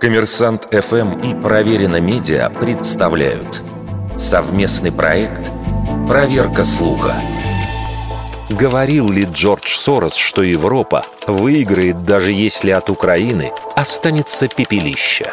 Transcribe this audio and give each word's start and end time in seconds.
Коммерсант 0.00 0.68
ФМ 0.70 1.20
и 1.20 1.34
Проверено 1.34 2.00
Медиа 2.00 2.50
представляют 2.50 3.62
совместный 4.16 4.92
проект 4.92 5.50
«Проверка 6.06 6.64
слуха». 6.64 7.14
Говорил 8.50 9.08
ли 9.10 9.24
Джордж 9.24 9.76
Сорос, 9.76 10.14
что 10.14 10.42
Европа 10.42 11.02
выиграет, 11.26 12.04
даже 12.04 12.30
если 12.30 12.70
от 12.70 12.90
Украины 12.90 13.50
останется 13.74 14.48
пепелище? 14.48 15.32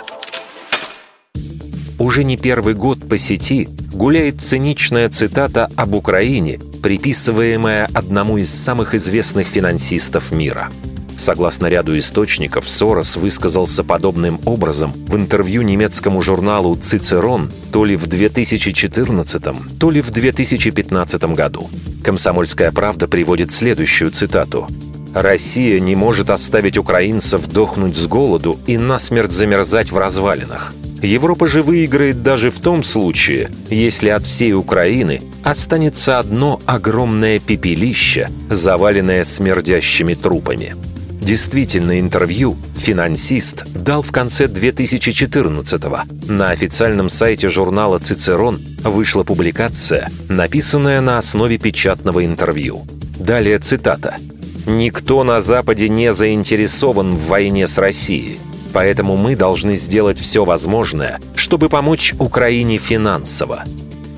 Уже 2.00 2.24
не 2.24 2.38
первый 2.38 2.74
год 2.74 3.08
по 3.08 3.18
сети 3.18 3.70
гуляет 3.94 4.42
циничная 4.42 5.10
цитата 5.10 5.70
об 5.76 5.94
Украине, 5.94 6.60
приписываемая 6.82 7.90
одному 7.94 8.38
из 8.38 8.52
самых 8.52 8.96
известных 8.96 9.46
финансистов 9.46 10.32
мира– 10.32 10.72
Согласно 11.24 11.68
ряду 11.68 11.98
источников, 11.98 12.68
Сорос 12.68 13.16
высказался 13.16 13.86
подобным 13.86 14.42
образом 14.44 14.92
в 14.92 15.16
интервью 15.16 15.62
немецкому 15.62 16.22
журналу 16.22 16.76
«Цицерон» 16.76 17.50
то 17.72 17.86
ли 17.86 17.96
в 17.96 18.08
2014, 18.08 19.44
то 19.80 19.90
ли 19.90 20.02
в 20.02 20.12
2015 20.12 21.24
году. 21.34 21.70
«Комсомольская 22.04 22.74
правда» 22.74 23.08
приводит 23.08 23.54
следующую 23.54 24.12
цитату. 24.12 24.68
«Россия 25.14 25.80
не 25.80 25.96
может 25.96 26.30
оставить 26.30 26.78
украинцев 26.78 27.48
дохнуть 27.48 27.96
с 27.96 28.06
голоду 28.06 28.60
и 28.68 28.78
насмерть 28.78 29.32
замерзать 29.32 29.94
в 29.94 29.98
развалинах. 29.98 30.74
Европа 31.02 31.48
же 31.48 31.64
выиграет 31.64 32.22
даже 32.22 32.52
в 32.52 32.60
том 32.60 32.84
случае, 32.84 33.50
если 33.70 34.10
от 34.10 34.26
всей 34.26 34.52
Украины 34.52 35.22
останется 35.42 36.20
одно 36.20 36.60
огромное 36.66 37.40
пепелище, 37.40 38.30
заваленное 38.50 39.24
смердящими 39.24 40.16
трупами». 40.16 40.76
Действительно, 41.24 42.02
интервью 42.02 42.58
финансист 42.76 43.64
дал 43.74 44.02
в 44.02 44.12
конце 44.12 44.48
2014-го. 44.48 46.00
На 46.30 46.50
официальном 46.50 47.10
сайте 47.10 47.48
журнала 47.48 48.00
«Цицерон» 48.00 48.60
вышла 48.84 49.24
публикация, 49.24 50.10
написанная 50.28 51.00
на 51.00 51.18
основе 51.18 51.58
печатного 51.58 52.26
интервью. 52.26 52.86
Далее 53.18 53.60
цитата. 53.60 54.18
«Никто 54.66 55.24
на 55.24 55.40
Западе 55.40 55.88
не 55.88 56.14
заинтересован 56.14 57.16
в 57.16 57.28
войне 57.28 57.70
с 57.70 57.78
Россией, 57.78 58.38
поэтому 58.74 59.16
мы 59.16 59.38
должны 59.38 59.76
сделать 59.76 60.20
все 60.20 60.44
возможное, 60.44 61.22
чтобы 61.38 61.70
помочь 61.70 62.14
Украине 62.20 62.80
финансово. 62.80 63.64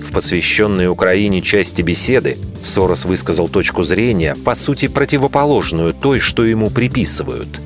В 0.05 0.11
посвященной 0.11 0.87
Украине 0.87 1.41
части 1.41 1.81
беседы 1.81 2.37
Сорос 2.61 3.05
высказал 3.05 3.49
точку 3.49 3.83
зрения, 3.83 4.35
по 4.45 4.53
сути 4.53 4.87
противоположную 4.87 5.93
той, 5.93 6.19
что 6.19 6.45
ему 6.45 6.69
приписывают. 6.69 7.59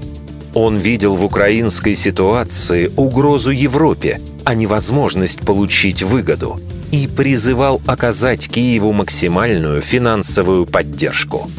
Он 0.53 0.77
видел 0.77 1.15
в 1.15 1.25
украинской 1.25 1.95
ситуации 1.95 2.89
угрозу 2.95 3.51
Европе, 3.51 4.21
а 4.45 4.55
не 4.55 4.67
возможность 4.67 5.41
получить 5.41 6.01
выгоду, 6.01 6.59
и 6.91 7.07
призывал 7.07 7.81
оказать 7.85 8.47
Киеву 8.47 8.93
максимальную 8.93 9.81
финансовую 9.81 10.65
поддержку. 10.65 11.51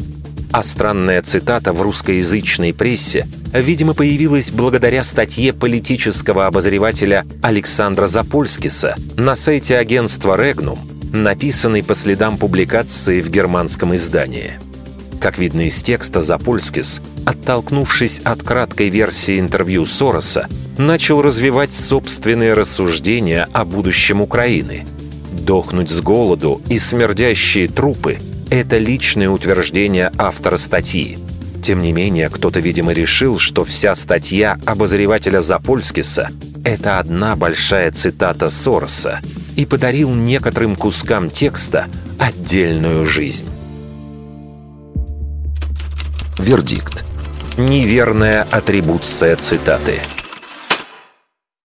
А 0.51 0.63
странная 0.63 1.21
цитата 1.21 1.71
в 1.71 1.81
русскоязычной 1.81 2.73
прессе, 2.73 3.25
видимо, 3.53 3.93
появилась 3.93 4.51
благодаря 4.51 5.03
статье 5.05 5.53
политического 5.53 6.45
обозревателя 6.45 7.25
Александра 7.41 8.07
Запольскиса 8.07 8.95
на 9.15 9.35
сайте 9.35 9.77
агентства 9.77 10.35
«Регнум», 10.35 10.77
написанной 11.13 11.83
по 11.83 11.95
следам 11.95 12.37
публикации 12.37 13.21
в 13.21 13.29
германском 13.29 13.95
издании. 13.95 14.59
Как 15.21 15.37
видно 15.37 15.67
из 15.67 15.81
текста, 15.83 16.21
Запольскис, 16.21 17.01
оттолкнувшись 17.25 18.19
от 18.19 18.43
краткой 18.43 18.89
версии 18.89 19.39
интервью 19.39 19.85
Сороса, 19.85 20.49
начал 20.77 21.21
развивать 21.21 21.71
собственные 21.71 22.55
рассуждения 22.55 23.47
о 23.53 23.63
будущем 23.63 24.21
Украины. 24.21 24.85
Дохнуть 25.31 25.91
с 25.91 26.01
голоду 26.01 26.61
и 26.67 26.77
смердящие 26.77 27.69
трупы– 27.69 28.17
это 28.51 28.77
личное 28.77 29.29
утверждение 29.29 30.11
автора 30.17 30.57
статьи. 30.57 31.17
Тем 31.63 31.81
не 31.81 31.93
менее, 31.93 32.29
кто-то, 32.29 32.59
видимо, 32.59 32.91
решил, 32.91 33.39
что 33.39 33.63
вся 33.63 33.95
статья 33.95 34.59
обозревателя 34.65 35.41
Запольскиса— 35.41 36.29
это 36.65 36.99
одна 36.99 37.35
большая 37.35 37.91
цитата 37.91 38.49
Сороса 38.49 39.21
и 39.55 39.65
подарил 39.65 40.13
некоторым 40.13 40.75
кускам 40.75 41.29
текста 41.29 41.87
отдельную 42.19 43.05
жизнь. 43.05 43.47
Вердикт. 46.37 47.05
Неверная 47.57 48.45
атрибуция 48.51 49.35
цитаты– 49.37 49.99